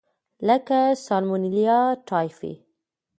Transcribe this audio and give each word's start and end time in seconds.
لکه 0.47 0.79
سالمونیلا 1.05 1.81
ټایفي. 2.07 2.53